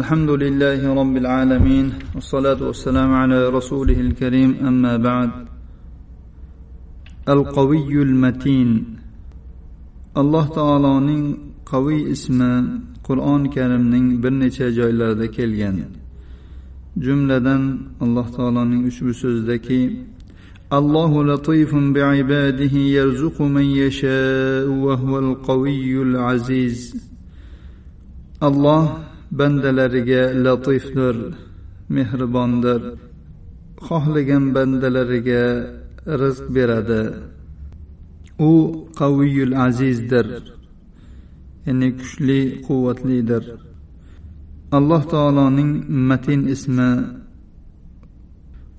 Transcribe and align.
الحمد 0.00 0.30
لله 0.30 0.80
رب 1.00 1.16
العالمين 1.16 1.86
والصلاة 2.14 2.60
والسلام 2.68 3.10
على 3.22 3.48
رسوله 3.48 4.00
الكريم 4.00 4.50
أما 4.66 4.96
بعد 4.96 5.30
القوي 7.28 7.92
المتين 8.02 8.70
taoloning 10.14 11.24
qaviy 11.64 12.08
ismi 12.14 12.52
qur'oni 13.06 13.50
karimning 13.50 14.22
bir 14.22 14.30
necha 14.30 14.70
joylarida 14.78 15.30
kelgan 15.36 15.76
jumladan 17.04 17.62
alloh 18.00 18.26
taoloning 18.36 18.82
ushbu 18.90 19.12
so'zidaki 19.22 19.80
allohu 20.78 21.26
latifun 21.28 21.84
biibadihi 21.96 22.82
yarzuqu 22.98 23.44
man 23.56 23.66
yashau 23.82 24.72
va 24.84 24.94
huval 25.00 25.30
qaviyyul 25.48 26.14
aziz 26.32 26.78
alloh 28.48 29.11
bandalariga 29.38 30.22
latifdir 30.44 31.16
mehribondir. 31.94 32.82
Xohlagan 33.86 34.44
bandalariga 34.54 35.44
rizq 36.22 36.44
beradi. 36.56 37.02
U 38.50 38.52
qaviyul 39.00 39.54
azizdir 39.66 40.26
ya'ni 41.66 41.88
kuchli 41.98 42.40
quvvatlidir. 42.66 43.44
Alloh 44.76 45.02
taoloning 45.14 45.70
matin 46.08 46.40
ismi 46.54 46.90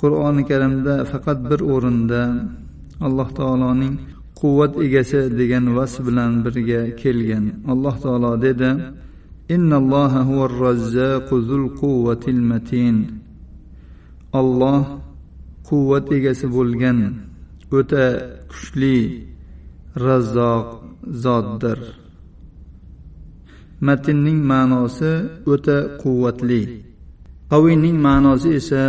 qur'oni 0.00 0.42
karimda 0.50 0.94
faqat 1.12 1.38
bir 1.50 1.60
o'rinda 1.74 2.22
alloh 3.06 3.28
taoloning 3.38 3.94
quvvat 4.40 4.72
egasi 4.86 5.20
degan 5.40 5.64
vasf 5.76 5.98
bilan 6.08 6.30
birga 6.44 6.80
kelgan. 7.02 7.44
Alloh 7.72 7.96
taolo 8.04 8.32
dedi 8.46 8.70
إن 9.51 9.73
الله 9.73 10.13
هو 10.21 10.45
الرزاق 10.45 11.33
ذو 11.33 11.55
القوة 11.63 12.23
المتين 12.27 12.97
الله 14.35 14.81
quvvat 15.69 16.05
egasi 16.17 16.45
bo'lgan 16.55 16.99
o'ta 17.77 18.05
kuchli 18.51 18.97
razzoq 20.05 20.67
zotdir 21.23 21.79
matinning 23.85 24.39
ma'nosi 24.51 25.11
o'ta 25.53 25.77
quvvatli 26.01 26.61
qaviyning 27.51 27.97
ma'nosi 28.07 28.49
esa 28.59 28.83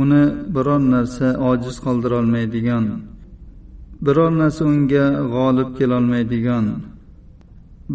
uni 0.00 0.22
biror 0.54 0.82
narsa 0.94 1.28
ojiz 1.50 1.76
qoldirolmaydigan 1.84 2.84
biror 4.04 4.30
narsa 4.40 4.62
unga 4.72 5.06
g'olib 5.32 5.68
kelolmaydigan 5.78 6.66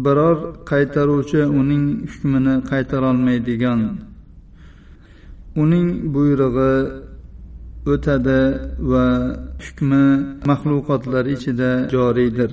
biror 0.03 0.37
qaytaruvchi 0.71 1.41
uning 1.59 1.85
hukmini 2.11 2.55
qaytarolmaydigan. 2.71 3.81
Uning 5.63 5.87
buyrug'i 6.13 6.73
o'tadi 7.93 8.41
va 8.91 9.07
hukmi 9.65 10.05
maxluqotlar 10.49 11.25
ichida 11.35 11.71
joriydir 11.95 12.51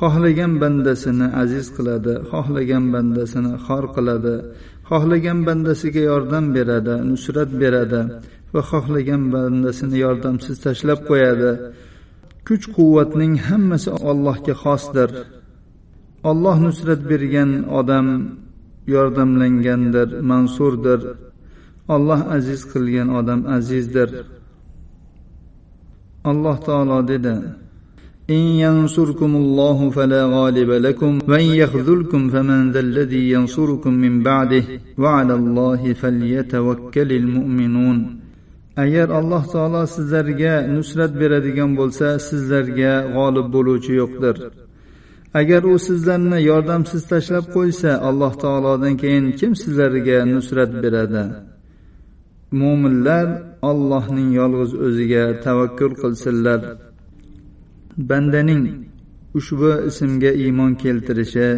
xohlagan 0.00 0.52
bandasini 0.62 1.26
aziz 1.42 1.66
qiladi 1.76 2.14
xohlagan 2.30 2.84
bandasini 2.94 3.52
xor 3.66 3.84
qiladi 3.96 4.34
xohlagan 4.90 5.38
bandasiga 5.48 6.02
yordam 6.10 6.44
beradi 6.56 6.94
nusrat 7.10 7.50
beradi 7.62 8.00
va 8.54 8.60
xohlagan 8.70 9.22
bandasini 9.34 9.96
yordamsiz 10.04 10.56
tashlab 10.66 11.00
qo'yadi. 11.10 11.50
Kuch 12.46 12.64
quvvatning 12.76 13.34
hammasi 13.48 13.90
allohga 14.10 14.54
xosdir. 14.64 15.10
olloh 16.29 16.57
nusrat 16.65 17.01
bergan 17.11 17.51
odam 17.79 18.07
yordamlangandir 18.93 20.09
mansurdir 20.31 21.01
olloh 21.95 22.21
aziz 22.37 22.61
qilgan 22.71 23.07
odam 23.19 23.41
azizdir 23.57 24.09
alloh 26.29 26.57
taolo 26.67 26.99
dedi 27.11 27.35
إن 28.29 28.43
ينصركم 28.65 29.35
الله 29.35 29.89
فلا 29.89 30.25
غالب 30.25 30.69
لكم 30.71 31.19
وإن 31.27 31.45
يخذلكم 31.45 32.29
فمن 32.29 32.71
ذا 32.71 32.79
الذي 32.79 33.31
ينصركم 33.31 33.93
من 33.93 34.23
بعده 34.23 34.63
وعلى 34.97 35.33
الله 35.33 35.93
فليتوكل 35.93 37.11
المؤمنون 37.11 38.19
agar 38.77 39.09
alloh 39.09 39.43
taolo 39.53 39.83
sizlarga 39.95 40.53
nusrat 40.75 41.11
beradigan 41.21 41.71
bo'lsa 41.79 42.07
sizlarga 42.27 42.93
g'olib 43.15 43.47
bo'luvchi 43.55 43.91
yo'qdir 44.01 44.35
Agar 45.34 45.62
u 45.62 45.78
sizlarni 45.78 46.38
yordamsiz 46.50 47.02
tashlab 47.12 47.46
qo'ysa 47.56 47.90
alloh 48.08 48.32
taolodan 48.42 48.94
keyin 49.02 49.26
kim 49.38 49.52
sizlarga 49.62 50.18
nusrat 50.34 50.72
beradi? 50.82 51.24
Mo'minlar 52.60 53.26
ollohning 53.70 54.30
yolg'iz 54.40 54.72
o'ziga 54.86 55.24
tavakkul 55.44 55.92
qilsinlar. 56.02 56.60
Bandaning 58.08 58.64
ushbu 59.38 59.70
ismga 59.90 60.30
iymon 60.42 60.72
keltirishi 60.82 61.50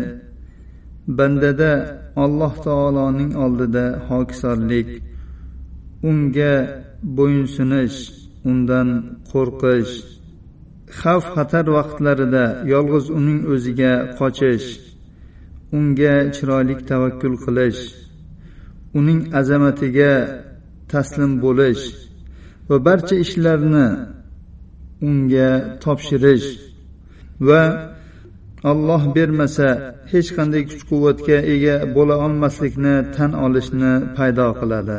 bandada 1.19 1.73
alloh 2.25 2.55
taoloning 2.67 3.33
oldida 3.45 3.85
hokisorlik 4.09 4.89
unga 6.11 6.55
bo'yinsunish 7.17 7.99
undan 8.51 8.89
qo'rqish 9.31 9.95
xavf 10.99 11.25
xatar 11.35 11.67
vaqtlarida 11.77 12.45
yolg'iz 12.73 13.07
uning 13.19 13.41
o'ziga 13.53 13.93
qochish 14.19 14.69
unga 15.77 16.15
chiroyli 16.35 16.75
tavakkul 16.91 17.35
qilish 17.45 17.83
uning 18.99 19.21
azamatiga 19.41 20.13
taslim 20.93 21.33
bo'lish 21.45 21.85
va 22.69 22.77
barcha 22.87 23.17
ishlarni 23.25 23.87
unga 25.09 25.49
topshirish 25.83 26.49
va 27.49 27.63
olloh 28.71 29.03
bermasa 29.17 29.69
hech 30.13 30.29
qanday 30.37 30.63
kuch 30.71 30.83
quvvatga 30.91 31.39
ega 31.55 31.75
bo'la 31.97 32.17
olmaslikni 32.27 32.95
tan 33.17 33.31
olishni 33.45 33.93
paydo 34.17 34.47
qiladi. 34.61 34.99